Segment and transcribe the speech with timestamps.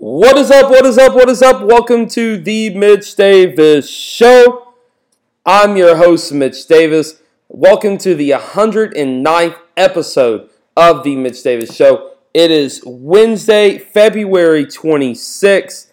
[0.00, 0.70] What is up?
[0.70, 1.16] What is up?
[1.16, 1.60] What is up?
[1.60, 4.74] Welcome to the Mitch Davis Show.
[5.44, 7.20] I'm your host, Mitch Davis.
[7.48, 12.12] Welcome to the 109th episode of the Mitch Davis Show.
[12.32, 15.90] It is Wednesday, February 26th.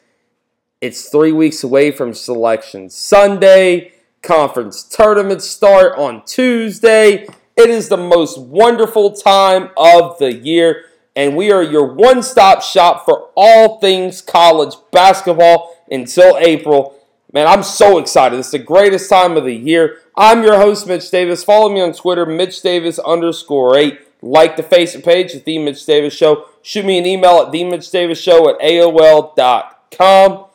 [0.81, 3.91] It's three weeks away from Selection Sunday.
[4.21, 7.25] Conference tournaments start on Tuesday.
[7.57, 10.83] It is the most wonderful time of the year
[11.15, 16.95] and we are your one stop shop for all things college basketball until April.
[17.31, 18.39] Man, I'm so excited.
[18.39, 19.99] It's the greatest time of the year.
[20.15, 21.43] I'm your host, Mitch Davis.
[21.43, 23.99] Follow me on Twitter, Mitch Davis underscore 8.
[24.21, 26.45] Like the Facebook page, The Mitch Davis Show.
[26.61, 30.45] Shoot me an email at themitchdavisshow at AOL.com.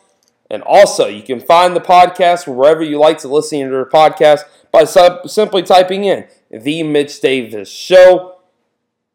[0.51, 4.41] And also, you can find the podcast wherever you like to listen to the podcast
[4.73, 4.85] by
[5.27, 8.30] simply typing in The Mitch Davis Show.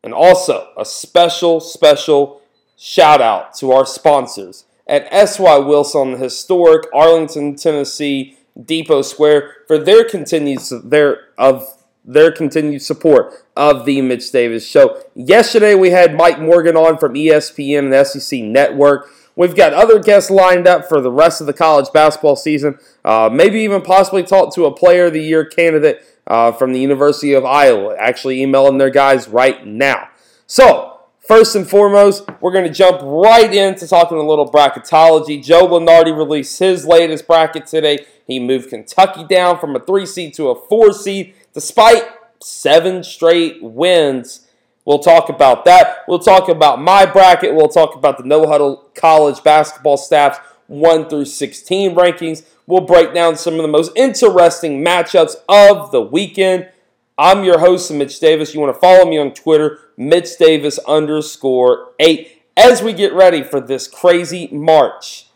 [0.06, 2.40] And also, a special, special
[2.78, 9.80] shout out to our sponsors at SY Wilson, the historic Arlington, Tennessee Depot Square for
[9.80, 15.02] their continued their of their continued support of the Mitch Davis Show.
[15.16, 19.10] Yesterday we had Mike Morgan on from ESPN and SEC Network.
[19.36, 22.78] We've got other guests lined up for the rest of the college basketball season.
[23.04, 26.80] Uh, maybe even possibly talk to a Player of the Year candidate uh, from the
[26.80, 27.96] University of Iowa.
[27.98, 30.10] Actually, emailing their guys right now.
[30.48, 35.44] So, first and foremost, we're going to jump right into talking a little bracketology.
[35.44, 38.06] Joe Lunardi released his latest bracket today.
[38.28, 42.04] He moved Kentucky down from a three seed to a four seed, despite
[42.42, 44.48] seven straight wins.
[44.86, 46.04] We'll talk about that.
[46.08, 47.56] We'll talk about my bracket.
[47.56, 50.38] We'll talk about the No Huddle College basketball staff's
[50.68, 52.44] 1 through 16 rankings.
[52.68, 56.70] We'll break down some of the most interesting matchups of the weekend.
[57.18, 58.54] I'm your host, Mitch Davis.
[58.54, 63.44] You want to follow me on Twitter, Mitch Davis underscore eight, as we get ready
[63.44, 65.28] for this crazy March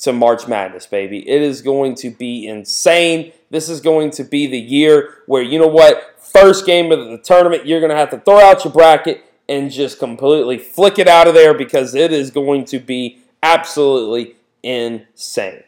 [0.00, 1.26] to March Madness, baby.
[1.28, 3.32] It is going to be insane.
[3.50, 7.18] This is going to be the year where, you know what, first game of the
[7.18, 11.08] tournament, you're going to have to throw out your bracket and just completely flick it
[11.08, 15.62] out of there because it is going to be absolutely insane.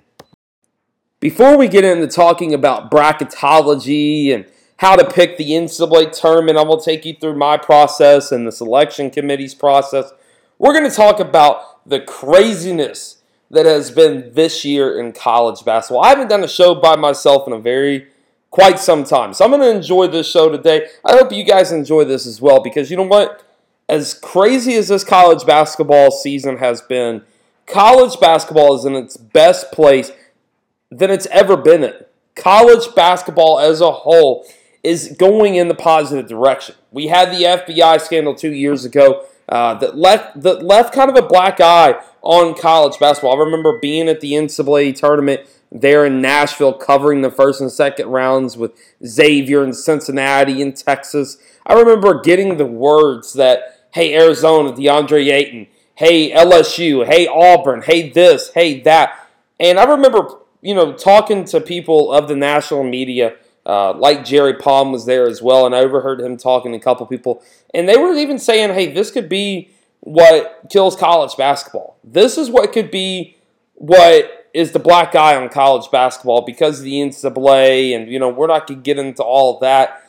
[1.18, 4.44] Before we get into talking about bracketology and
[4.76, 8.52] how to pick the NCAA tournament, I will take you through my process and the
[8.52, 10.12] selection committee's process.
[10.58, 16.04] We're going to talk about the craziness that has been this year in college basketball.
[16.04, 18.08] I haven't done a show by myself in a very
[18.50, 19.32] quite some time.
[19.32, 20.86] So I'm going to enjoy this show today.
[21.02, 23.42] I hope you guys enjoy this as well because you know what?
[23.88, 27.22] As crazy as this college basketball season has been,
[27.64, 30.12] college basketball is in its best place
[30.90, 31.94] than it's ever been in.
[32.34, 34.46] College basketball as a whole
[34.82, 36.74] is going in the positive direction.
[36.92, 41.16] We had the FBI scandal two years ago uh, that left that left kind of
[41.16, 43.36] a black eye on college basketball.
[43.40, 45.42] I remember being at the NCAA tournament
[45.72, 48.72] there in Nashville, covering the first and second rounds with
[49.04, 51.38] Xavier and Cincinnati and Texas.
[51.66, 58.08] I remember getting the words that, "Hey Arizona, DeAndre Ayton," "Hey LSU," "Hey Auburn," "Hey
[58.10, 60.28] this," "Hey that," and I remember
[60.66, 65.26] you know talking to people of the national media uh, like Jerry Palm was there
[65.26, 68.38] as well, and I overheard him talking to a couple people, and they were even
[68.38, 71.98] saying, "Hey, this could be what kills college basketball.
[72.04, 73.36] This is what could be
[73.74, 78.28] what is the black eye on college basketball because of the NCAA, and you know
[78.28, 80.02] we're not going to get into all of that,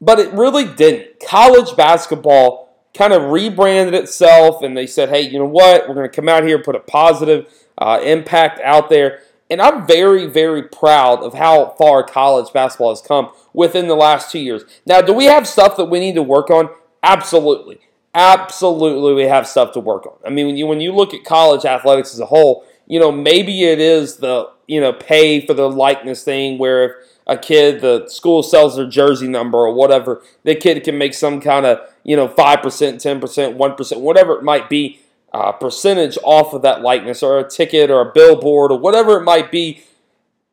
[0.00, 1.20] but it really didn't.
[1.26, 5.88] College basketball kind of rebranded itself, and they said, "Hey, you know what?
[5.88, 9.86] We're going to come out here, put a positive uh, impact out there." And I'm
[9.86, 14.62] very, very proud of how far college basketball has come within the last two years.
[14.86, 16.70] Now, do we have stuff that we need to work on?
[17.02, 17.80] Absolutely.
[18.14, 20.14] Absolutely, we have stuff to work on.
[20.24, 23.12] I mean, when you when you look at college athletics as a whole, you know,
[23.12, 26.92] maybe it is the you know pay for the likeness thing where if
[27.28, 31.40] a kid the school sells their jersey number or whatever, the kid can make some
[31.40, 34.98] kind of you know five percent, ten percent, one percent, whatever it might be
[35.32, 39.24] uh, percentage off of that likeness or a ticket or a billboard or whatever it
[39.24, 39.82] might be,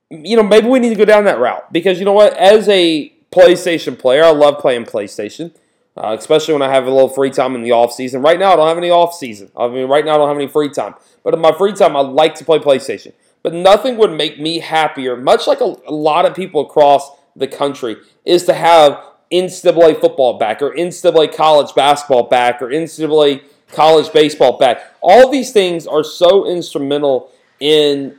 [0.09, 2.35] you know, maybe we need to go down that route because you know what?
[2.38, 5.53] As a PlayStation player, I love playing PlayStation,
[5.97, 8.21] uh, especially when I have a little free time in the off season.
[8.21, 9.51] Right now, I don't have any off season.
[9.57, 10.95] I mean, right now, I don't have any free time.
[11.23, 13.13] But in my free time, I like to play PlayStation.
[13.44, 17.47] But nothing would make me happier, much like a, a lot of people across the
[17.47, 24.12] country, is to have NCAA football back or NCAA college basketball back or NCAA college
[24.14, 24.81] baseball back.
[25.02, 28.18] All these things are so instrumental in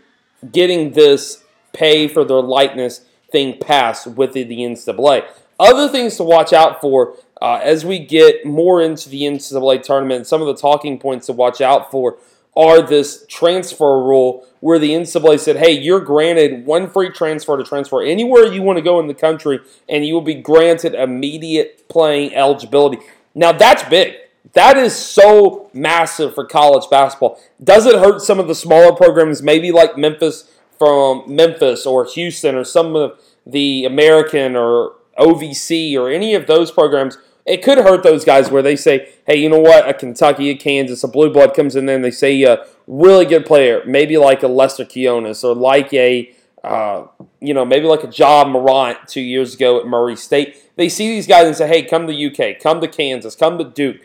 [0.53, 1.43] getting this
[1.73, 5.27] pay for their likeness thing passed with the, NCAA.
[5.61, 10.27] Other things to watch out for uh, as we get more into the NCAA tournament,
[10.27, 12.19] some of the talking points to watch out for
[12.57, 17.63] are this transfer rule where the NCAA said, hey, you're granted one free transfer to
[17.63, 21.89] transfer anywhere you want to go in the country, and you will be granted immediate
[21.89, 22.99] playing eligibility.
[23.35, 24.17] Now, that's big.
[24.55, 27.41] That is so massive for college basketball.
[27.63, 32.55] Does it hurt some of the smaller programs, maybe like Memphis from Memphis or Houston
[32.55, 37.19] or some of the American or OVC or any of those programs?
[37.45, 39.89] It could hurt those guys where they say, hey, you know what?
[39.89, 43.25] A Kentucky, a Kansas, a Blue Blood comes in there and they say a really
[43.25, 47.07] good player, maybe like a Lester Quinones or like a, uh,
[47.41, 50.57] you know, maybe like a Ja Morant two years ago at Murray State.
[50.77, 53.65] They see these guys and say, hey, come to UK, come to Kansas, come to
[53.65, 53.97] Duke.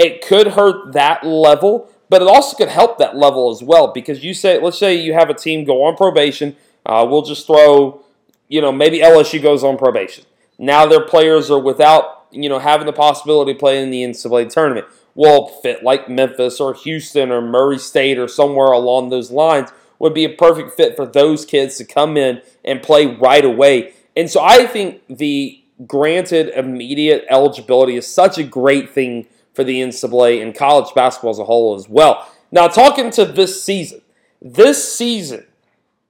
[0.00, 4.24] It could hurt that level, but it also could help that level as well because
[4.24, 6.56] you say, let's say you have a team go on probation.
[6.86, 8.02] Uh, we'll just throw,
[8.48, 10.24] you know, maybe LSU goes on probation.
[10.58, 14.48] Now their players are without you know, having the possibility of playing in the NCAA
[14.50, 14.86] tournament.
[15.14, 20.14] Well, fit like Memphis or Houston or Murray State or somewhere along those lines would
[20.14, 23.92] be a perfect fit for those kids to come in and play right away.
[24.16, 29.26] And so I think the granted immediate eligibility is such a great thing
[29.60, 32.26] for the NCAA and college basketball as a whole as well.
[32.50, 34.00] Now, talking to this season,
[34.40, 35.44] this season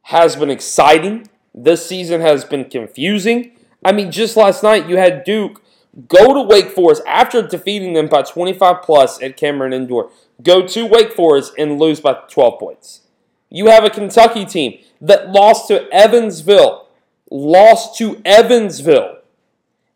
[0.02, 1.28] has been exciting.
[1.52, 3.50] This season has been confusing.
[3.84, 5.60] I mean, just last night you had Duke
[6.06, 10.10] Go to Wake Forest after defeating them by 25 plus at Cameron Indoor.
[10.40, 13.00] Go to Wake Forest and lose by 12 points.
[13.48, 16.86] You have a Kentucky team that lost to Evansville,
[17.32, 19.18] lost to Evansville,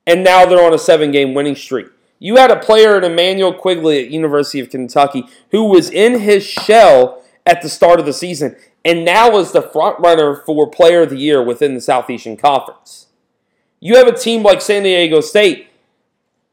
[0.05, 1.87] and now they're on a seven game winning streak.
[2.25, 6.43] You had a player in Immanuel Quickley at University of Kentucky who was in his
[6.43, 11.03] shell at the start of the season and now is the front runner for player
[11.03, 13.09] of the year within the Southeastern Conference.
[13.79, 15.69] You have a team like San Diego State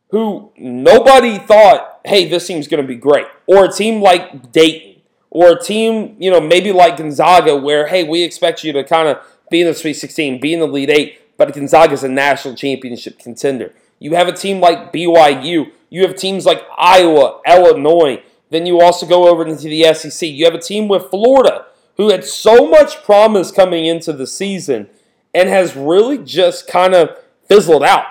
[0.10, 3.28] who nobody thought, hey, this team's going to be great.
[3.48, 8.04] Or a team like Dayton, or a team, you know, maybe like Gonzaga, where, hey,
[8.04, 10.90] we expect you to kind of be in the Sweet 16, be in the Elite
[10.90, 13.74] Eight, but Gonzaga is a national championship contender.
[14.01, 15.71] You have a team like BYU.
[15.92, 18.24] You have teams like Iowa, Illinois.
[18.50, 20.27] Then you also go over into the SEC.
[20.27, 21.68] You have a team with Florida
[21.98, 24.89] who had so much promise coming into the season
[25.36, 27.15] and has really just kind of
[27.48, 28.06] fizzled out.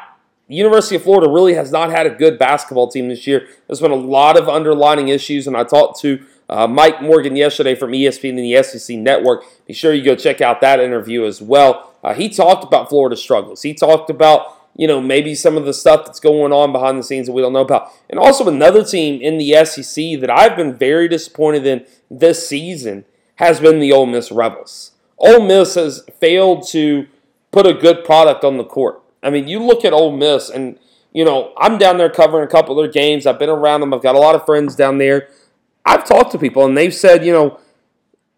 [0.47, 3.49] The University of Florida really has not had a good basketball team this year.
[3.67, 7.75] There's been a lot of underlining issues, and I talked to uh, Mike Morgan yesterday
[7.75, 9.45] from ESPN and the SEC Network.
[9.67, 11.93] Be sure you go check out that interview as well.
[12.03, 13.63] Uh, he talked about Florida's struggles.
[13.63, 17.03] He talked about you know maybe some of the stuff that's going on behind the
[17.03, 20.57] scenes that we don't know about, and also another team in the SEC that I've
[20.57, 23.05] been very disappointed in this season
[23.37, 24.93] has been the Ole Miss Rebels.
[25.19, 27.07] Ole Miss has failed to
[27.53, 29.03] put a good product on the court.
[29.23, 30.79] I mean, you look at Ole Miss, and
[31.13, 33.27] you know I'm down there covering a couple of their games.
[33.27, 33.93] I've been around them.
[33.93, 35.29] I've got a lot of friends down there.
[35.85, 37.59] I've talked to people, and they've said, you know,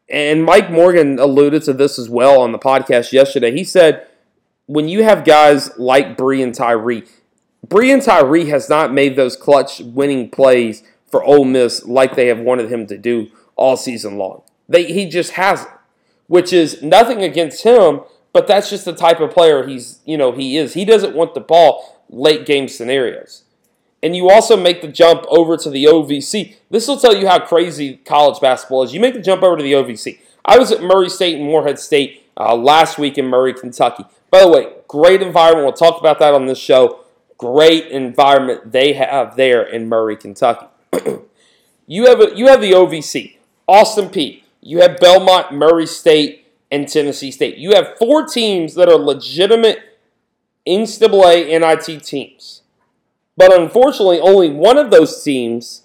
[0.09, 3.51] and Mike Morgan alluded to this as well on the podcast yesterday.
[3.51, 4.07] He said,
[4.73, 7.05] when you have guys like Breein Tyree,
[7.67, 12.41] Breein Tyree has not made those clutch winning plays for Ole Miss like they have
[12.41, 14.43] wanted him to do all season long.
[14.67, 15.71] They, he just hasn't,
[16.27, 18.01] which is nothing against him,
[18.33, 20.73] but that's just the type of player he's, you know, he is.
[20.73, 23.45] He doesn't want the ball late game scenarios.
[24.03, 26.57] And you also make the jump over to the OVC.
[26.71, 28.95] This will tell you how crazy college basketball is.
[28.95, 30.19] You make the jump over to the OVC.
[30.47, 34.05] I was at Murray State and Morehead State uh, last week in Murray, Kentucky.
[34.33, 35.67] By the way, great environment.
[35.67, 37.05] We'll talk about that on this show.
[37.37, 40.67] Great environment they have there in Murray, Kentucky.
[41.87, 43.37] you have a, you have the OVC,
[43.69, 44.43] Austin Peay.
[44.63, 47.59] You have Belmont, Murray State, and Tennessee State.
[47.59, 49.81] You have four teams that are legitimate
[50.67, 52.63] NCAA NIT teams.
[53.37, 55.83] But unfortunately, only one of those teams,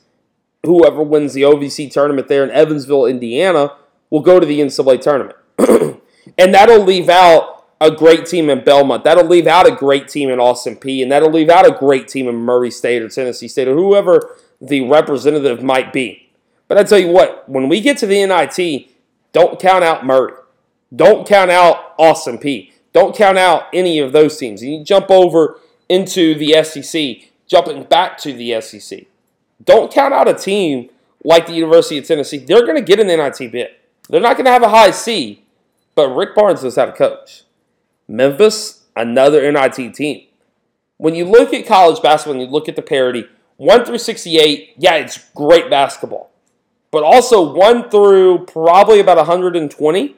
[0.64, 3.74] whoever wins the OVC tournament there in Evansville, Indiana,
[4.10, 5.38] will go to the NCAA tournament.
[6.38, 9.04] and that'll leave out a great team in Belmont.
[9.04, 12.08] That'll leave out a great team in Austin Peay, And that'll leave out a great
[12.08, 16.30] team in Murray State or Tennessee State or whoever the representative might be.
[16.68, 18.90] But I tell you what, when we get to the NIT,
[19.32, 20.34] don't count out Murray.
[20.96, 22.72] Don't count out Austin Peay.
[22.94, 24.62] Don't count out any of those teams.
[24.62, 29.06] And You jump over into the SEC, jumping back to the SEC.
[29.64, 30.90] Don't count out a team
[31.24, 32.38] like the University of Tennessee.
[32.38, 33.70] They're going to get an NIT bid.
[34.10, 35.44] They're not going to have a high C,
[35.96, 37.44] but Rick Barnes knows how to coach.
[38.08, 40.28] Memphis, another NIT team.
[40.98, 43.26] When you look at college basketball and you look at the parity,
[43.58, 46.32] 1 through 68, yeah, it's great basketball.
[46.92, 50.16] But also 1 through probably about 120,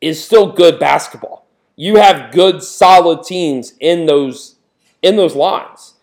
[0.00, 1.46] is still good basketball.
[1.76, 4.56] You have good, solid teams in those
[5.00, 5.94] in those lines.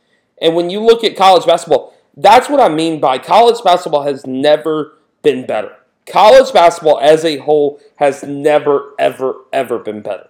[0.42, 4.26] And when you look at college basketball, that's what I mean by college basketball has
[4.26, 5.76] never been better.
[6.10, 10.28] college basketball as a whole has never, ever, ever been better.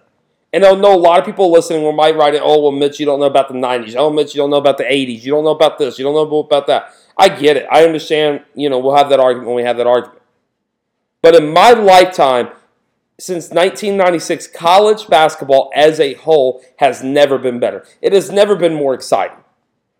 [0.52, 2.98] And I know a lot of people listening will might write it, oh, well, Mitch,
[2.98, 3.94] you don't know about the 90s.
[3.96, 5.22] Oh, Mitch, you don't know about the 80s.
[5.22, 5.98] You don't know about this.
[5.98, 6.92] You don't know about that.
[7.16, 7.66] I get it.
[7.70, 10.20] I understand, you know, we'll have that argument when we have that argument.
[11.22, 12.48] But in my lifetime,
[13.18, 17.84] since 1996, college basketball as a whole has never been better.
[18.00, 19.36] It has never been more exciting.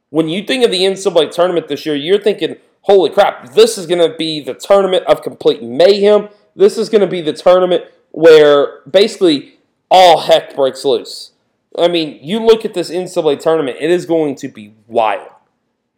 [0.08, 3.86] When you think of the NCAA tournament this year, you're thinking, holy crap, this is
[3.86, 6.30] going to be the tournament of complete mayhem.
[6.56, 9.59] This is going to be the tournament where basically
[9.90, 11.32] all heck breaks loose.
[11.78, 15.30] I mean, you look at this NCAA tournament, it is going to be wild.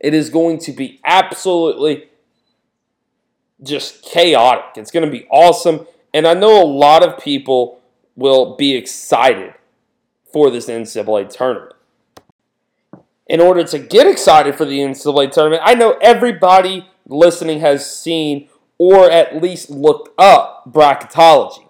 [0.00, 2.08] It is going to be absolutely
[3.62, 4.76] just chaotic.
[4.76, 5.86] It's going to be awesome.
[6.12, 7.80] And I know a lot of people
[8.16, 9.54] will be excited
[10.32, 11.74] for this NCAA tournament.
[13.26, 18.48] In order to get excited for the NCAA tournament, I know everybody listening has seen
[18.78, 21.68] or at least looked up bracketology.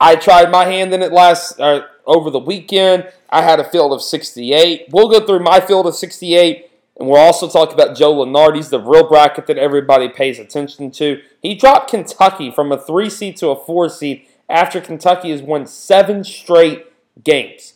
[0.00, 3.10] I tried my hand in it last uh, over the weekend.
[3.30, 4.86] I had a field of 68.
[4.90, 8.80] We'll go through my field of 68, and we'll also talk about Joe Lunardi's, the
[8.80, 11.20] real bracket that everybody pays attention to.
[11.42, 15.66] He dropped Kentucky from a three seed to a four seed after Kentucky has won
[15.66, 16.86] seven straight
[17.22, 17.74] games.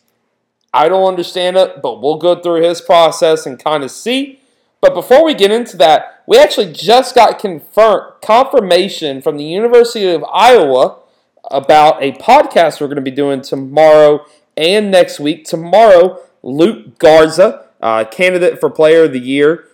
[0.72, 4.40] I don't understand it, but we'll go through his process and kind of see.
[4.80, 10.08] But before we get into that, we actually just got confirm confirmation from the University
[10.08, 11.01] of Iowa
[11.52, 14.24] about a podcast we're going to be doing tomorrow
[14.56, 15.44] and next week.
[15.44, 19.68] Tomorrow, Luka Garza, uh, candidate for Player of the Year,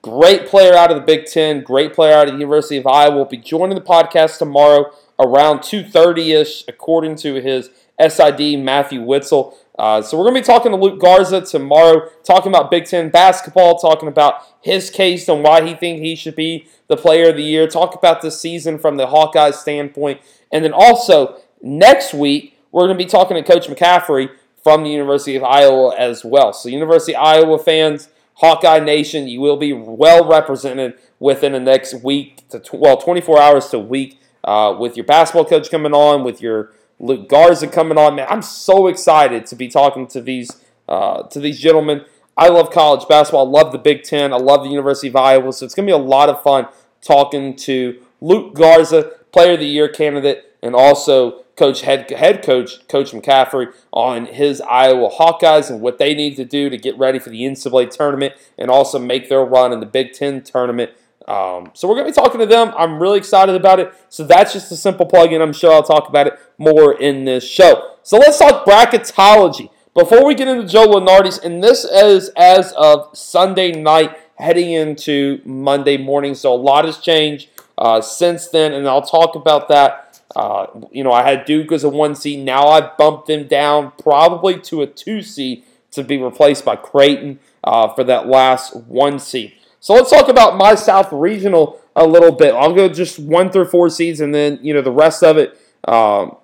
[0.00, 3.16] great player out of the Big Ten, great player out of the University of Iowa,
[3.16, 7.70] will be joining the podcast tomorrow around 2.30ish, according to his
[8.10, 9.56] SID, Matthew Witzel.
[9.78, 13.08] Uh, so we're going to be talking to Luka Garza tomorrow, talking about Big Ten
[13.08, 17.36] basketball, talking about his case and why he thinks he should be the player of
[17.36, 22.58] the year, talk about the season from the Hawkeyes standpoint, and then also next week
[22.70, 24.30] we're going to be talking to Coach McCaffery
[24.62, 26.52] from the University of Iowa as well.
[26.52, 31.94] So University of Iowa fans, Hawkeye Nation, you will be well represented within the next
[32.02, 36.40] week to well 24 hours to week uh, with your basketball coach coming on, with
[36.40, 38.14] your Luka Garza coming on.
[38.14, 42.04] Man, I'm so excited to be talking to these uh, to these gentlemen.
[42.36, 43.46] I love college basketball.
[43.46, 44.32] I love the Big Ten.
[44.32, 45.52] I love the University of Iowa.
[45.52, 46.68] So it's going to be a lot of fun
[47.02, 52.88] talking to Luka Garza, Player of the Year candidate, and also Coach head head coach
[52.88, 57.18] Coach McCaffery on his Iowa Hawkeyes and what they need to do to get ready
[57.18, 60.92] for the NCAA tournament and also make their run in the Big Ten tournament
[61.28, 62.72] um, so we're going to be talking to them.
[62.76, 63.92] I'm really excited about it.
[64.08, 65.40] So that's just a simple plug-in.
[65.40, 67.96] I'm sure I'll talk about it more in this show.
[68.02, 69.70] So let's talk bracketology.
[69.94, 75.40] Before we get into Joe Lunardi's, and this is as of Sunday night heading into
[75.44, 76.34] Monday morning.
[76.34, 77.48] So a lot has changed
[77.78, 80.20] uh, since then, and I'll talk about that.
[80.34, 82.44] Uh, you know, I had Duke as a one seed.
[82.44, 87.38] Now I've bumped them down probably to a two seed to be replaced by Creighton
[87.62, 89.52] uh, for that last one seed.
[89.82, 92.54] So let's talk about my South Regional a little bit.
[92.54, 95.58] I'll go just one through four seeds, and then you know the rest of it.
[95.88, 96.36] Um,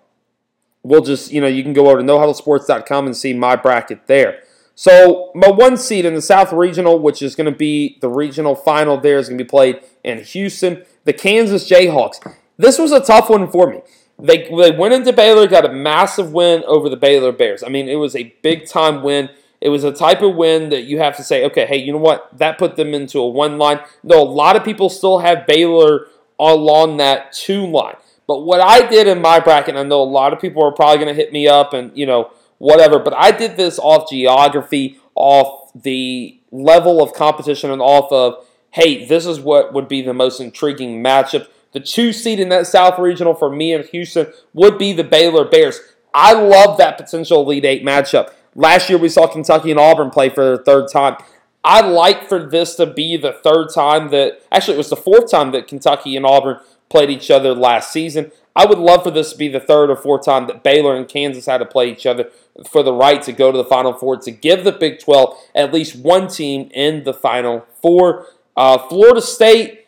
[0.83, 4.43] we'll just you know you can go over to nohuddlesports.com and see my bracket there.
[4.75, 8.57] So my one seed in the South Regional, which is going to be the regional
[8.57, 10.85] final, there is going to be played in Houston.
[11.05, 12.19] The Kansas Jayhawks.
[12.57, 13.83] This was a tough one for me.
[14.19, 17.63] They they went into Baylor, got a massive win over the Baylor Bears.
[17.63, 19.31] I mean, it was a big time win.
[19.61, 21.99] It was a type of win that you have to say, okay, hey, you know
[21.99, 22.37] what?
[22.39, 23.81] That put them into a one line.
[24.05, 26.07] Though a lot of people still have Baylor
[26.39, 27.97] along that two line.
[28.29, 31.05] But what I did in my bracket, I know a lot of people are probably
[31.05, 34.99] going to hit me up and, you know, whatever, but I did this off geography,
[35.15, 40.13] off the level of competition, and off of, hey, this is what would be the
[40.13, 41.49] most intriguing matchup.
[41.73, 45.45] The two seed in that South Regional for me and Houston would be the Baylor
[45.45, 45.81] Bears.
[46.13, 48.33] I love that potential Elite Eight matchup.
[48.59, 51.17] Last year we saw Kentucky and Auburn play for the third time.
[51.63, 55.31] I'd like for this to be the third time that, actually, it was the fourth
[55.31, 58.33] time that Kentucky and Auburn played each other last season.
[58.57, 61.09] I would love for this to be the third or fourth time that Baylor and
[61.09, 62.31] Kansas had to play each other
[62.69, 65.73] for the right to go to the Final Four to give the Big 12 at
[65.73, 68.27] least one team in the Final Four.
[68.57, 69.87] Uh, Florida State,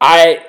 [0.00, 0.42] I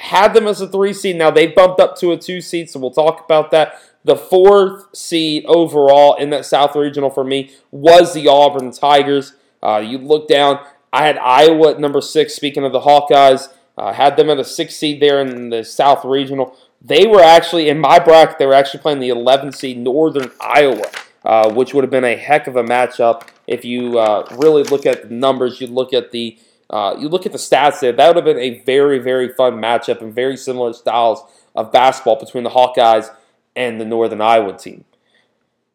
[0.00, 1.16] had them as a three seed.
[1.16, 3.74] Now they bumped up to a two seed, so we'll talk about that.
[4.04, 9.34] The fourth seed overall in that South Regional for me was the Auburn Tigers.
[9.62, 10.58] Uh, you look down,
[10.92, 12.34] I had Iowa at number six.
[12.34, 16.04] Speaking of the Hawkeyes, uh, had them at a six seed there in the South
[16.04, 16.56] Regional.
[16.80, 18.38] They were actually in my bracket.
[18.38, 20.90] They were actually playing the 11th seed Northern Iowa,
[21.24, 24.84] uh, which would have been a heck of a matchup if you uh, really look
[24.84, 25.60] at the numbers.
[25.60, 26.38] You look at the
[26.70, 29.60] Uh, you look at the stats there, that would have been a very, very fun
[29.60, 31.22] matchup and very similar styles
[31.54, 33.10] of basketball between the Hawkeyes
[33.54, 34.84] and the Northern Iowa team.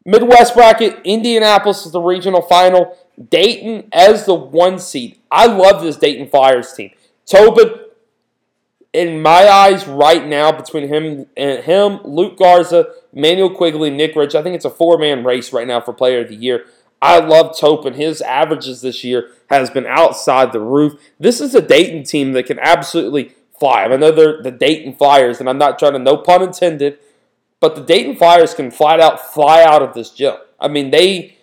[0.06, 2.98] Midwest bracket, Indianapolis is the regional final.
[3.30, 5.20] Dayton as the one seed.
[5.30, 6.92] I love this Dayton Flyers team.
[7.26, 7.72] Toppin,
[8.94, 14.34] in my eyes, right now, between him and him, Luka Garza, Manuel Quickley, Nick Rich,
[14.34, 16.66] I think it's a four-man race right now for Player of the Year.
[17.02, 17.94] I love Toppin.
[17.94, 20.94] His averages this year has been outside the roof.
[21.20, 23.84] This is a Dayton team that can absolutely fly.
[23.84, 26.98] I know they're the Dayton Flyers, and I'm not trying to, no pun intended,
[27.60, 30.36] but the Dayton Flyers can flat out fly out of this gym.
[30.60, 31.38] I mean, they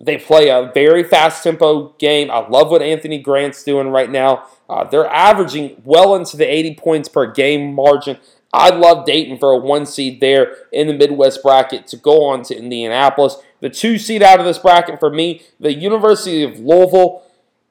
[0.00, 2.30] they play a very fast tempo game.
[2.30, 4.46] I love what Anthony Grant's doing right now.
[4.68, 8.18] Uh, they're averaging well into the 80 points per game margin.
[8.52, 12.42] I'd love Dayton for a one seed there in the Midwest bracket to go on
[12.44, 13.36] to Indianapolis.
[13.60, 17.22] The two seed out of this bracket for me, the University of Louisville.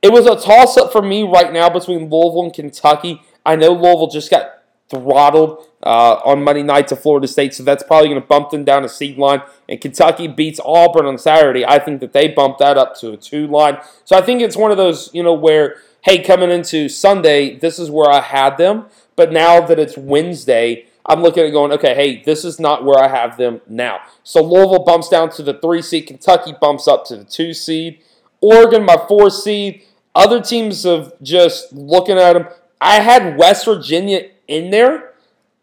[0.02, 3.22] It was a toss up for me right now between Louisville and Kentucky.
[3.46, 4.59] I know Louisville just got
[4.90, 8.64] throttled uh, on Monday night to Florida State, so that's probably going to bump them
[8.64, 9.42] down a seed line.
[9.68, 11.66] And Kentucky beats Auburn on Saturday.
[11.66, 13.78] I think that they bump that up to a two line.
[14.04, 17.80] So I think it's one of those, you know, where, hey, coming into Sunday, this
[17.80, 18.86] is where I had them.
[19.16, 23.04] But now that it's Wednesday, I'm looking at going, okay, hey, this is not where
[23.04, 24.00] I have them now.
[24.24, 26.08] So Louisville bumps down to the three seed.
[26.08, 28.00] Kentucky bumps up to the two seed.
[28.42, 29.84] Oregon, my four seed.
[30.16, 32.48] Other teams of just looking at them.
[32.82, 35.14] I had West Virginia in there,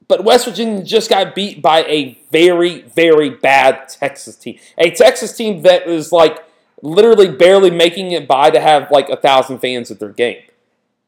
[0.08, 4.58] but West Virginia just got beat by a very, very bad Texas team.
[4.78, 6.44] A Texas team that is like
[6.82, 10.42] literally barely making it by to have like a thousand fans at their game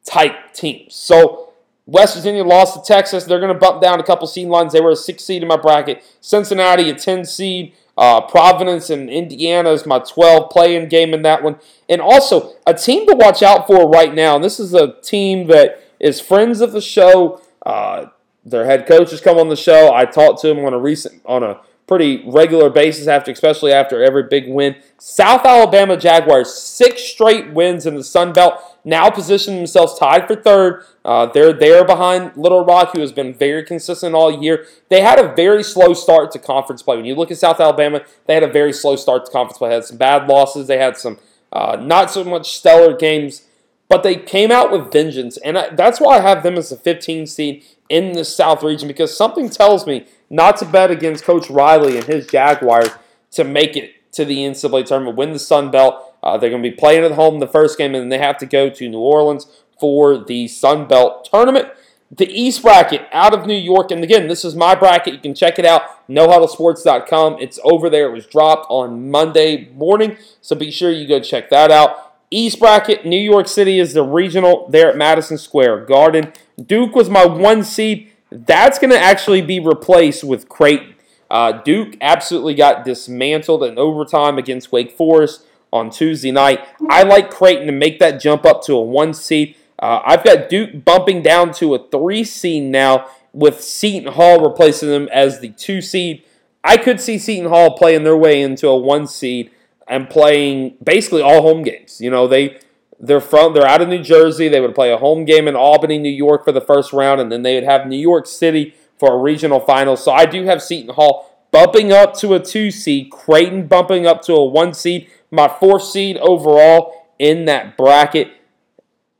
[0.04, 0.86] type team.
[0.88, 1.52] So
[1.86, 3.24] West Virginia lost to Texas.
[3.24, 4.72] They're going to bump down a couple seed lines.
[4.72, 6.04] They were a six seed in my bracket.
[6.20, 7.72] Cincinnati, a 10 seed.
[7.96, 11.58] Uh, Providence and Indiana is my 12 playing game in that one.
[11.88, 14.36] And also, a team to watch out for right now.
[14.36, 17.40] And this is a team that is friends of the show.
[17.68, 18.06] Uh,
[18.46, 19.92] their head coach has come on the show.
[19.92, 24.02] I talked to him on a recent on a pretty regular basis after, especially after
[24.02, 24.76] every big win.
[24.98, 30.36] South Alabama Jaguars, six straight wins in the Sun Belt, now position themselves tied for
[30.36, 30.84] third.
[31.04, 34.66] Uh, they're there behind Little Rock, who has been very consistent all year.
[34.88, 36.96] They had a very slow start to conference play.
[36.96, 39.70] When you look at South Alabama, they had a very slow start to conference play.
[39.70, 40.68] They had some bad losses.
[40.68, 41.18] They had some
[41.52, 43.47] uh, not so much stellar games,
[43.88, 46.76] but they came out with vengeance, and I, that's why I have them as a
[46.76, 51.48] 15 seed in the South region because something tells me not to bet against Coach
[51.48, 52.90] Riley and his Jaguars
[53.30, 56.02] to make it to the NCAA tournament, win the Sun Belt.
[56.22, 58.38] Uh, they're going to be playing at home the first game, and then they have
[58.38, 59.46] to go to New Orleans
[59.78, 61.68] for the Sun Belt tournament.
[62.10, 65.12] The East bracket out of New York, and again, this is my bracket.
[65.12, 67.36] You can check it out, nohuddlesports.com.
[67.38, 68.08] It's over there.
[68.08, 72.07] It was dropped on Monday morning, so be sure you go check that out.
[72.30, 76.32] East bracket, New York City is the regional there at Madison Square Garden.
[76.62, 78.10] Duke was my one seed.
[78.30, 80.94] That's going to actually be replaced with Creighton.
[81.30, 86.60] Uh, Duke absolutely got dismantled in overtime against Wake Forest on Tuesday night.
[86.88, 89.56] I like Creighton to make that jump up to a one seed.
[89.78, 94.88] Uh, I've got Duke bumping down to a three seed now with Seton Hall replacing
[94.88, 96.24] them as the two seed.
[96.64, 99.50] I could see Seton Hall playing their way into a one seed
[99.88, 102.00] and playing basically all home games.
[102.00, 102.58] You know, they
[103.00, 104.48] they're from they're out of New Jersey.
[104.48, 107.30] They would play a home game in Albany, New York for the first round, and
[107.30, 109.96] then they would have New York City for a regional final.
[109.96, 114.22] So I do have Seton Hall bumping up to a two seed, Creighton bumping up
[114.22, 118.32] to a one seed, my fourth seed overall in that bracket.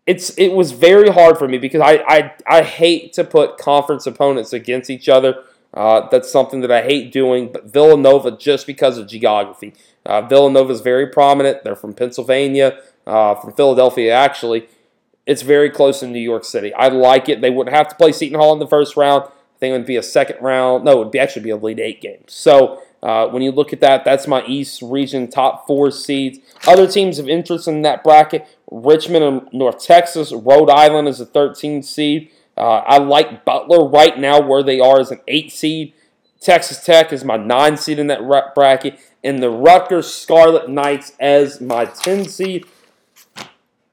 [0.07, 4.07] It's it was very hard for me because I I, I hate to put conference
[4.07, 5.45] opponents against each other.
[5.75, 7.53] Uh, that's something that I hate doing.
[7.53, 9.75] But Villanova, just because of geography,
[10.07, 11.65] uh, Villanova is very prominent.
[11.65, 12.79] They're from Pennsylvania
[13.09, 14.69] uh, from Philadelphia, actually.
[15.27, 16.73] It's very close in New York City.
[16.75, 17.41] I like it.
[17.41, 19.25] They wouldn't have to play Seton Hall in the first round.
[19.25, 20.85] I think it would be a second round.
[20.85, 22.23] No, it would be actually be Elite Eight game.
[22.29, 26.39] So uh, when you look at that, that's my East region top four seeds.
[26.67, 30.33] Other teams of interest in that bracket: Richmond and North Texas.
[30.33, 32.31] Rhode Island is a 13 seed.
[32.59, 35.95] Uh, I like Butler right now where they are as an eight seed.
[36.41, 38.23] Texas Tech is my nine seed in that
[38.55, 42.67] bracket, and the Rutgers Scarlet Knights as my 10 seed.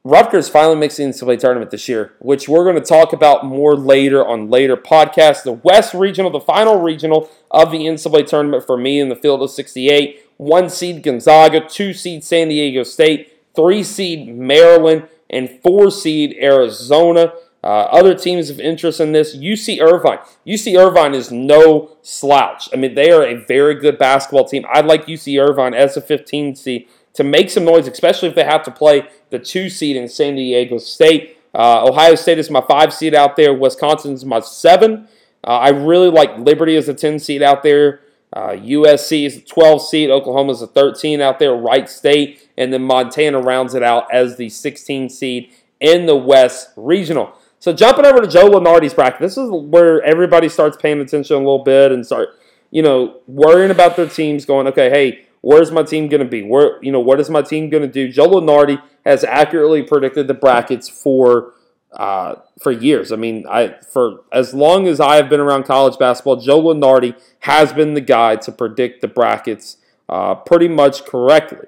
[0.03, 3.75] Rutgers finally makes the NCAA tournament this year, which we're going to talk about more
[3.75, 5.43] later on later podcasts.
[5.43, 9.41] The West Regional, the final regional of the NCAA tournament for me in the field
[9.41, 10.21] of 68.
[10.37, 17.33] One seed Gonzaga, two seed San Diego State, three seed Maryland, and four seed Arizona.
[17.65, 20.19] Uh, other teams of interest in this, UC Irvine.
[20.45, 22.69] UC Irvine is no slouch.
[22.71, 24.65] I mean, they are a very good basketball team.
[24.71, 28.43] I'd like UC Irvine as a 15 seed to make some noise, especially if they
[28.43, 31.39] have to play the two seed in San Diego State.
[31.55, 33.51] Uh, Ohio State is my five seed out there.
[33.51, 35.07] Wisconsin is my seven.
[35.43, 38.01] Uh, I really like Liberty as a 10 seed out there.
[38.31, 40.09] Uh, USC is a 12 seed.
[40.11, 41.55] Oklahoma is a 13 out there.
[41.55, 42.47] Wright State.
[42.57, 47.33] And then Montana rounds it out as the 16 seed in the West Regional.
[47.65, 51.39] So jumping over to Joe Lunardi's bracket, this is where everybody starts paying attention a
[51.39, 52.29] little bit and start,
[52.69, 56.43] you know, worrying about their teams, going, okay, hey, where's my team going to be?
[56.43, 58.11] Where, you know, what is my team going to do?
[58.11, 61.53] Joe Lunardi has accurately predicted the brackets for
[61.93, 63.11] uh, for years.
[63.11, 67.19] I mean, I for as long as I have been around college basketball, Joe Lunardi
[67.39, 71.65] has been the guy to predict the brackets uh, pretty much correctly.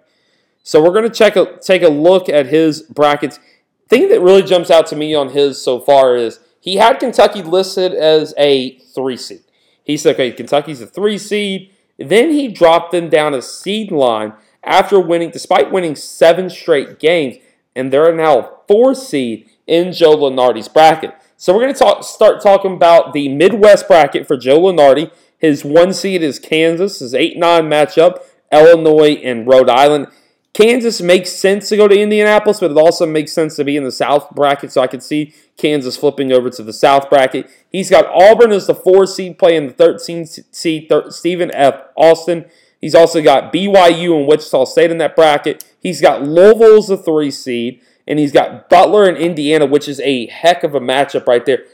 [0.61, 3.39] So we're going to check a, take a look at his brackets.
[3.87, 7.41] Thing that really jumps out to me on his so far is he had Kentucky
[7.41, 9.43] listed as a three seed.
[9.83, 11.71] He said, okay, Kentucky's a three seed.
[11.97, 17.37] Then he dropped them down a seed line after winning, despite winning seven straight games,
[17.75, 21.13] and they're now a four seed in Joe Lunardi's bracket.
[21.37, 25.11] So we're going to talk, start talking about the Midwest bracket for Joe Lunardi.
[25.37, 26.99] His one seed is Kansas.
[26.99, 28.19] His 8 9 matchup,
[28.51, 30.07] Illinois and Rhode Island.
[30.53, 33.83] Kansas makes sense to go to Indianapolis, but it also makes sense to be in
[33.83, 34.71] the South bracket.
[34.71, 37.49] So I can see Kansas flipping over to the South bracket.
[37.71, 41.81] He's got Auburn as the four seed playing the 13 seed Stephen F.
[41.95, 42.45] Austin.
[42.81, 45.63] He's also got BYU and Wichita State in that bracket.
[45.79, 49.99] He's got Louisville as the three seed and he's got Butler and Indiana, which is
[49.99, 51.65] a heck of a matchup right there.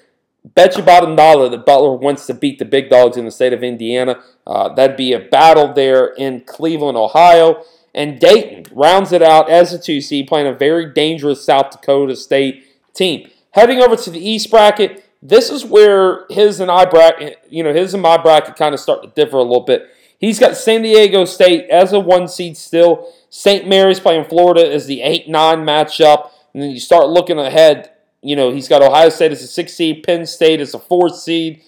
[0.44, 3.54] Bet you bottom dollar that Butler wants to beat the big dogs in the state
[3.54, 4.22] of Indiana.
[4.46, 7.64] Uh, that'd be a battle there in Cleveland, Ohio.
[7.94, 12.16] And Dayton rounds it out as a two seed, playing a very dangerous South Dakota
[12.16, 13.30] State team.
[13.52, 17.74] Heading over to the East bracket, this is where his and I bracket, you know,
[17.74, 19.90] his and my bracket kind of start to differ a little bit.
[20.18, 23.12] He's got San Diego State as a one seed still.
[23.30, 23.68] St.
[23.68, 26.30] Mary's playing Florida as the 8 9 matchup.
[26.54, 27.92] And then you start looking ahead.
[28.22, 31.10] You know, he's got Ohio State as a six seed, Penn State as a four
[31.10, 31.62] seed,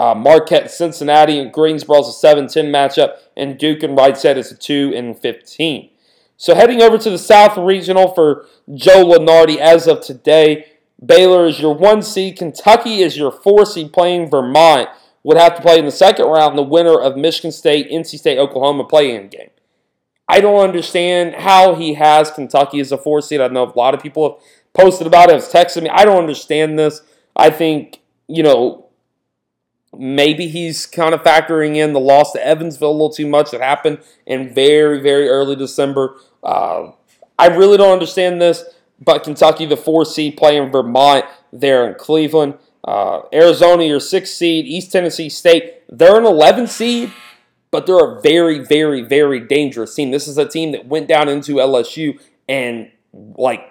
[0.00, 4.38] uh, Marquette, Cincinnati, and Greensboro as a 7 10 matchup, and Duke and Wright State
[4.38, 5.90] as a 2 and 15.
[6.38, 10.72] So heading over to the South Regional for Joe Lunardi as of today,
[11.04, 14.88] Baylor is your one seed, Kentucky is your four seed, playing Vermont.
[15.22, 18.38] Would have to play in the second round the winner of Michigan State, NC State,
[18.38, 19.50] Oklahoma play-in game.
[20.26, 23.42] I don't understand how he has Kentucky as a four seed.
[23.42, 25.90] I know a lot of people have posted about it, have texted me.
[25.90, 27.02] I don't understand this.
[27.36, 28.79] I think, you know,
[29.96, 33.60] maybe he's kind of factoring in the loss to Evansville a little too much that
[33.60, 36.16] happened in very, very early December.
[36.42, 36.92] Uh,
[37.38, 38.64] I really don't understand this,
[39.00, 42.54] but Kentucky, the four seed, playing Vermont there in Cleveland.
[42.84, 44.66] Uh, Arizona, your six seed.
[44.66, 47.12] East Tennessee State, they're an 11 seed
[47.70, 50.10] but they're a very, very, very dangerous team.
[50.10, 53.62] This is a team that went down into LSU and like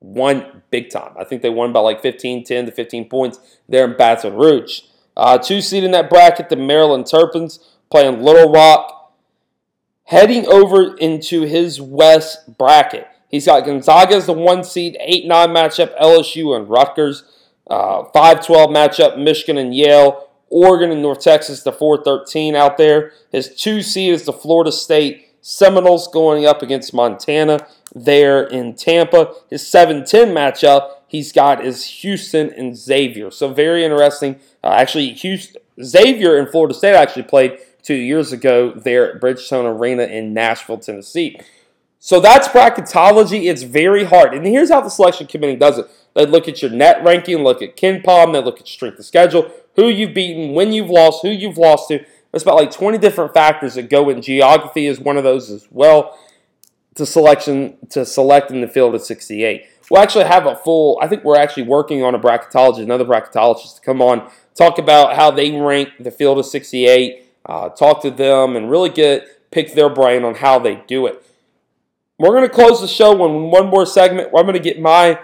[0.00, 1.14] won big time.
[1.18, 4.82] I think they won by like 15, 10 to 15 points there in Baton Rouge.
[5.16, 7.58] Uh, two seed in that bracket, the Maryland Terrapins
[7.90, 9.12] playing Little Rock.
[10.04, 15.48] Heading over into his West bracket, he's got Gonzaga as the one seed, 8 9
[15.50, 17.24] matchup, LSU and Rutgers.
[17.68, 20.30] Uh, 5 12 matchup, Michigan and Yale.
[20.50, 23.12] Oregon and North Texas, the 413 out there.
[23.30, 29.32] His two seed is the Florida State Seminoles going up against Montana there in Tampa.
[29.48, 33.32] His 7 10 matchup he's got is Houston and Xavier.
[33.32, 34.38] So very interesting.
[34.62, 39.64] Uh, actually, Houston, Xavier and Florida State actually played two years ago there at Bridgestone
[39.64, 41.38] Arena in Nashville, Tennessee.
[41.98, 43.50] So that's bracketology.
[43.50, 44.34] It's very hard.
[44.34, 45.86] And here's how the selection committee does it.
[46.14, 49.50] They look at your net ranking, look at KenPom, they look at strength of schedule,
[49.74, 52.04] who you've beaten, when you've lost, who you've lost to.
[52.30, 54.22] There's about like 20 different factors that go in.
[54.22, 56.16] Geography is one of those as well
[57.00, 59.64] to selection to select in the field of 68.
[59.90, 63.76] We'll actually have a full, I think we're actually working on a bracketologist, another bracketologist
[63.76, 68.10] to come on, talk about how they rank the field of 68, uh, talk to
[68.10, 71.24] them, and really get pick their brain on how they do it.
[72.18, 74.30] We're going to close the show in one more segment.
[74.30, 75.18] Where I'm going to get my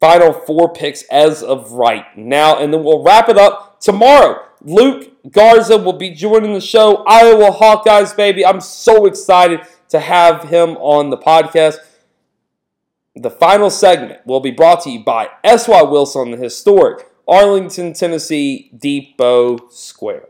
[0.00, 4.42] final four picks as of right now, and then we'll wrap it up tomorrow.
[4.62, 7.04] Luka Garza will be joining the show.
[7.06, 8.44] Iowa Hawkeyes, baby.
[8.44, 11.76] I'm so excited to have him on the podcast.
[13.14, 15.82] The final segment will be brought to you by S.Y.
[15.82, 20.26] Wilson, the historic Arlington, Tennessee Depot Square.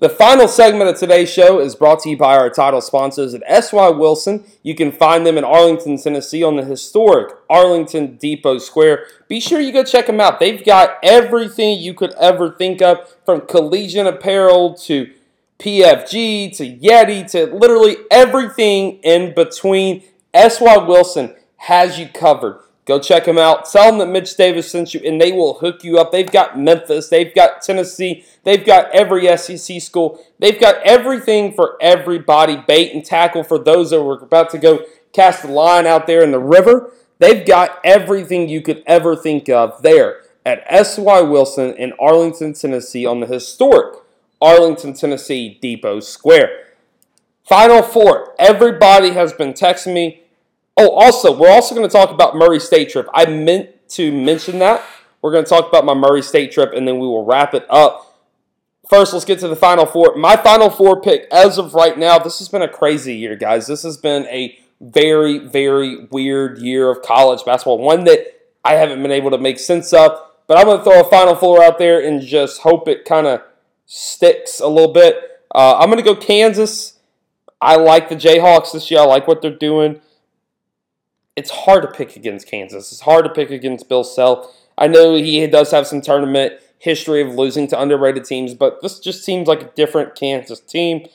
[0.00, 3.42] The final segment of today's show is brought to you by our title sponsors at
[3.46, 3.88] S.Y.
[3.88, 4.44] Wilson.
[4.62, 9.06] You can find them in Arlington, Tennessee on the historic Arlington Depot Square.
[9.26, 10.38] Be sure you go check them out.
[10.38, 15.12] They've got everything you could ever think of from collegiate apparel to
[15.58, 20.04] PFG to Yeti to literally everything in between.
[20.32, 20.76] S.Y.
[20.76, 22.60] Wilson has you covered.
[22.84, 23.70] Go check them out.
[23.70, 26.10] Tell them that Mitch Davis sent you, and they will hook you up.
[26.10, 31.76] They've got Memphis, they've got Tennessee, they've got every SEC school, they've got everything for
[31.82, 32.56] everybody.
[32.66, 36.22] Bait and tackle for those that were about to go cast the line out there
[36.22, 36.92] in the river.
[37.18, 41.20] They've got everything you could ever think of there at S.Y.
[41.20, 43.96] Wilson in Arlington, Tennessee, on the historic
[44.40, 46.66] Arlington, Tennessee Depot Square.
[47.44, 48.34] Final four.
[48.38, 50.22] Everybody has been texting me.
[50.76, 53.08] Oh, also, we're also going to talk about Murray State trip.
[53.14, 54.84] I meant to mention that.
[55.22, 57.66] We're going to talk about my Murray State trip, and then we will wrap it
[57.68, 58.04] up.
[58.88, 60.14] First, let's get to the Final Four.
[60.16, 63.66] My Final Four pick, as of right now, this has been a crazy year, guys.
[63.66, 67.78] This has been a very, very weird year of college basketball.
[67.78, 70.12] One that I haven't been able to make sense of.
[70.46, 73.26] But I'm going to throw a Final Four out there and just hope it kind
[73.26, 73.42] of
[73.88, 75.42] sticks a little bit.
[75.52, 77.00] Uh, I'm going to go Kansas.
[77.60, 79.00] I like the Jayhawks this year.
[79.00, 80.00] I like what they're doing.
[81.34, 82.92] It's hard to pick against Kansas.
[82.92, 84.54] It's hard to pick against Bill Self.
[84.76, 89.00] I know he does have some tournament history of losing to underrated teams, but this
[89.00, 91.08] just seems like a different Kansas team.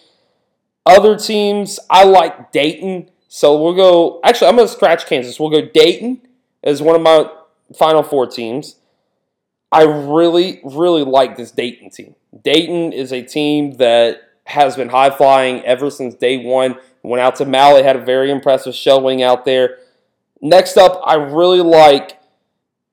[0.86, 3.10] Other teams, I like Dayton.
[3.30, 4.20] So we'll go.
[4.24, 5.40] Actually, I'm going to scratch Kansas.
[5.40, 6.22] We'll go Dayton
[6.64, 7.30] as one of my
[7.78, 8.76] Final Four teams.
[9.74, 12.14] I really, really like this Dayton team.
[12.44, 16.76] Dayton is a team that has been high flying ever since day one.
[17.02, 19.80] Went out to Maui, had a very impressive showing out there.
[20.42, 22.20] Next up, I really like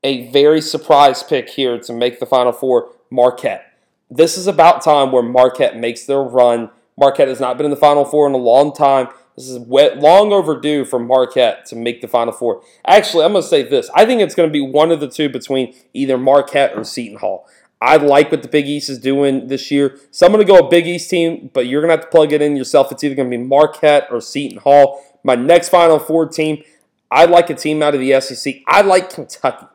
[0.03, 3.75] a very surprise pick here to make the Final Four Marquette.
[4.11, 6.71] This is about time where Marquette makes their run.
[6.97, 9.09] Marquette has not been in the Final Four in a long time.
[9.37, 12.63] This is long overdue for Marquette to make the Final Four.
[12.87, 13.89] Actually, I'm going to say this.
[13.95, 17.19] I think it's going to be one of the two between either Marquette or Seton
[17.19, 17.47] Hall.
[17.81, 19.99] I like what the Big East is doing this year.
[20.11, 22.11] So I'm going to go a Big East team, but you're going to have to
[22.11, 22.93] plug it in yourself.
[22.93, 25.03] It's either going to be Marquette or Seton Hall.
[25.25, 26.63] My next Final Four team,
[27.11, 28.57] I like a team out of the SEC.
[28.67, 29.67] I like Kentucky.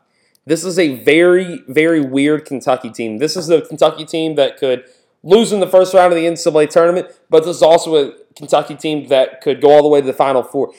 [0.46, 3.18] This is a very, very weird Kentucky team.
[3.18, 4.86] This is the Kentucky team that could
[5.26, 8.76] lose in the first round of the NCAA tournament, but this is also a Kentucky
[8.76, 10.72] team that could go all the way to the Final Four.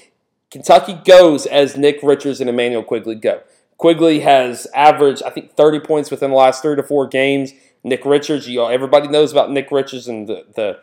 [0.50, 3.42] Kentucky goes as Nick Richards and Immanuel Quickley go.
[3.76, 7.52] Quickley has averaged, I think, 30 points within the last three to four games.
[7.84, 10.80] Nick Richards, you everybody knows about Nick Richards and the, the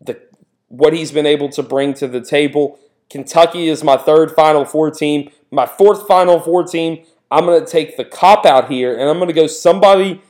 [0.00, 0.20] the
[0.68, 2.78] what he's been able to bring to the table.
[3.08, 5.30] Kentucky is my third Final Four team.
[5.50, 9.16] My fourth Final Four team, I'm going to take the cop out here, and I'm
[9.16, 10.20] going to go somebody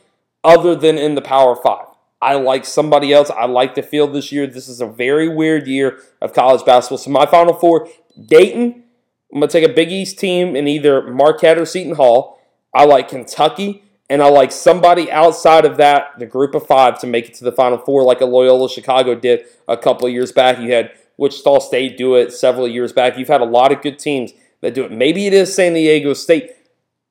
[0.42, 1.86] other than in the Power Five.
[2.24, 3.28] I like somebody else.
[3.30, 4.46] I like the field this year.
[4.46, 6.96] This is a very weird year of college basketball.
[6.96, 7.86] So my Final Four,
[8.26, 8.84] Dayton.
[9.32, 12.40] I'm going to take a Big East team in either Marquette or Seton Hall.
[12.72, 17.08] I like Kentucky, and I like somebody outside of that, the group of five, to
[17.08, 20.30] make it to the Final Four, like a Loyola Chicago did a couple of years
[20.30, 20.60] back.
[20.60, 23.18] You had Wichita State do it several years back.
[23.18, 24.92] You've had a lot of good teams that do it.
[24.92, 26.52] Maybe it is San Diego State.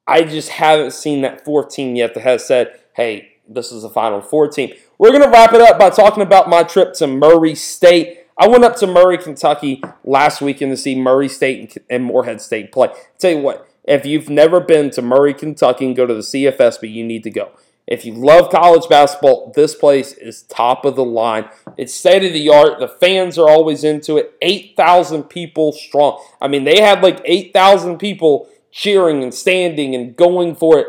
[0.07, 3.89] I just haven't seen that fourth team yet that has said, hey, this is a
[3.89, 4.73] Final Four team.
[4.97, 8.19] We're going to wrap it up by talking about my trip to Murray State.
[8.37, 12.71] I went up to Murray, Kentucky last weekend to see Murray State and Morehead State
[12.71, 12.89] play.
[13.19, 16.91] tell you what, if you've never been to Murray, Kentucky and go to the CFSB,
[16.91, 17.51] you need to go.
[17.85, 21.49] If you love college basketball, this place is top of the line.
[21.75, 22.79] It's state of the art.
[22.79, 24.35] The fans are always into it.
[24.41, 26.23] 8,000 people strong.
[26.39, 30.87] I mean, they had like 8,000 people cheering and standing and going for it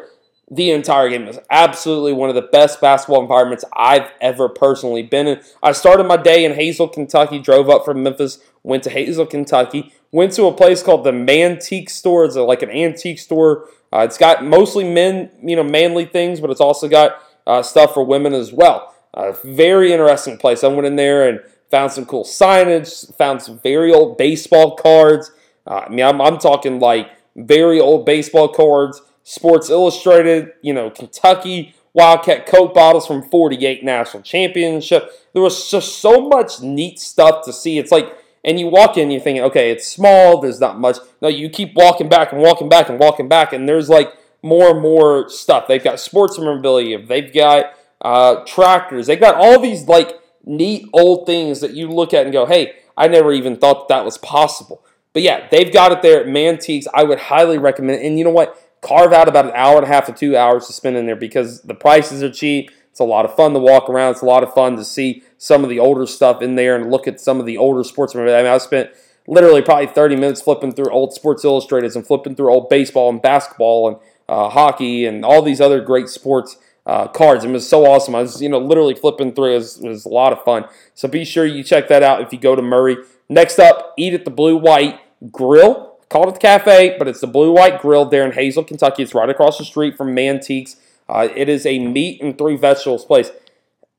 [0.50, 1.22] the entire game.
[1.22, 5.40] It was absolutely one of the best basketball environments I've ever personally been in.
[5.62, 9.92] I started my day in Hazel, Kentucky, drove up from Memphis, went to Hazel, Kentucky,
[10.12, 12.24] went to a place called the Mantique Store.
[12.24, 13.68] It's like an antique store.
[13.92, 17.94] Uh, it's got mostly men, you know, manly things, but it's also got uh, stuff
[17.94, 18.94] for women as well.
[19.14, 20.64] Uh, very interesting place.
[20.64, 25.30] I went in there and found some cool signage, found some very old baseball cards.
[25.66, 30.90] Uh, I mean, I'm, I'm talking like very old baseball cards Sports Illustrated, you know,
[30.90, 35.10] Kentucky Wildcat Coke bottles from 48 National Championship.
[35.32, 37.78] There was just so much neat stuff to see.
[37.78, 40.98] It's like, and you walk in, you're thinking, okay, it's small, there's not much.
[41.22, 44.70] No, you keep walking back and walking back and walking back, and there's like more
[44.72, 45.66] and more stuff.
[45.66, 51.26] They've got sports memorabilia, they've got uh, tractors, they've got all these like neat old
[51.26, 54.18] things that you look at and go, hey, I never even thought that, that was
[54.18, 54.84] possible.
[55.14, 56.87] But yeah, they've got it there at Mantiques.
[56.92, 58.06] I would highly recommend it.
[58.06, 58.60] And you know what?
[58.85, 61.16] Carve out about an hour and a half to two hours to spend in there
[61.16, 62.70] because the prices are cheap.
[62.90, 64.12] It's a lot of fun to walk around.
[64.12, 66.90] It's a lot of fun to see some of the older stuff in there and
[66.90, 68.14] look at some of the older sports.
[68.14, 68.90] I mean, I spent
[69.27, 73.20] literally probably 30 minutes flipping through old Sports Illustrated and flipping through old baseball and
[73.20, 73.97] basketball and
[74.29, 77.44] uh, hockey and all these other great sports uh, cards.
[77.44, 78.14] It was so awesome.
[78.14, 79.53] I was, you know, literally flipping through.
[79.53, 80.66] It was, it was a lot of fun.
[80.94, 82.99] So be sure you check that out if you go to Murray.
[83.29, 85.01] Next up, eat at the Blue White
[85.33, 89.02] Grill call it the cafe, but it's the Blue White Grill there in Hazel, Kentucky.
[89.02, 90.76] It's right across the street from Mantiques.
[91.08, 93.30] Uh, it is a meat and three vegetables place.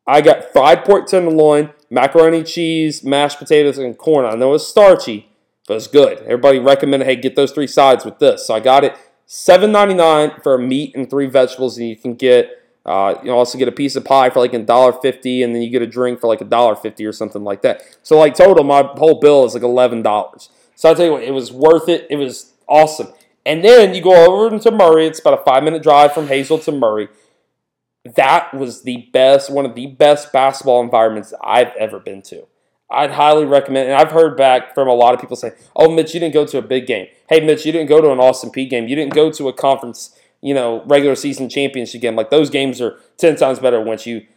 [0.07, 4.25] I got fried pork tenderloin, macaroni cheese, mashed potatoes, and corn.
[4.25, 5.29] I know it's starchy,
[5.67, 6.19] but it's good.
[6.19, 8.47] Everybody recommended, hey, get those three sides with this.
[8.47, 8.95] So I got it.
[9.27, 13.31] Seven ninety nine for a meat and three vegetables, and you can get uh, you
[13.31, 15.81] also get a piece of pie for like a dollar fifty, and then you get
[15.81, 17.81] a drink for like a dollar fifty or something like that.
[18.03, 20.49] So like total, my whole bill is like eleven dollars.
[20.75, 22.07] So I tell you what, it was worth it.
[22.09, 23.07] It was awesome.
[23.45, 25.07] And then you go over to Murray.
[25.07, 27.07] It's about a five minute drive from Hazel to Murray.
[28.15, 32.45] That was the best, one of the best basketball environments I've ever been to.
[32.89, 36.13] I'd highly recommend, and I've heard back from a lot of people say, "Oh, Mitch,
[36.13, 37.07] you didn't go to a big game.
[37.27, 38.87] Hey, Mitch, you didn't go to an Austin Peay game.
[38.87, 42.15] You didn't go to a conference, you know, regular season championship game.
[42.15, 43.81] Like those games are ten times better.
[43.81, 44.27] Once you,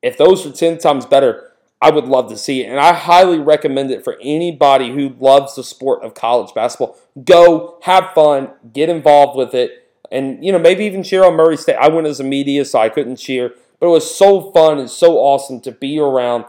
[0.00, 1.47] if those are ten times better,
[1.80, 5.54] I would love to see it, and I highly recommend it for anybody who loves
[5.54, 6.98] the sport of college basketball.
[7.24, 11.56] Go, have fun, get involved with it, and you know maybe even cheer on Murray
[11.56, 11.76] State.
[11.76, 14.90] I went as a media, so I couldn't cheer, but it was so fun and
[14.90, 16.46] so awesome to be around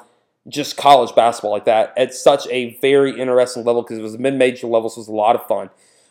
[0.47, 4.65] just college basketball like that at such a very interesting level because it was mid-major
[4.65, 5.69] level, so it was a lot of fun.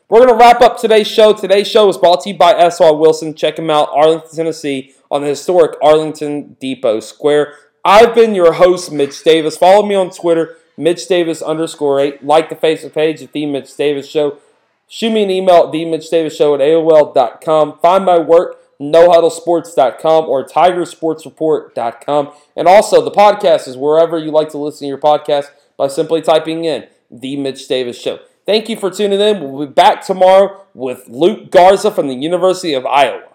[0.08, 1.34] We're going to wrap up today's show.
[1.34, 2.94] Today's show is brought to you by S.R.
[2.94, 3.34] Wilson.
[3.34, 7.54] Check him out, Arlington, Tennessee, on the historic Arlington Depot Square.
[7.84, 9.56] I've been your host, Mitch Davis.
[9.56, 12.24] Follow me on Twitter, Mitch Davis underscore eight.
[12.24, 14.38] Like the Facebook page The Mitch Davis Show.
[14.88, 17.78] Shoot me an email at themitchdavisshow at AOL.com.
[17.80, 22.32] Find my work nohuddlesports.com or tigersportsreport.com.
[22.56, 26.22] And also, the podcast is wherever you like to listen to your podcast by simply
[26.22, 28.20] typing in The Mitch Davis Show.
[28.46, 29.52] Thank you for tuning in.
[29.52, 33.27] We'll be back tomorrow with Luka Garza from the University of Iowa.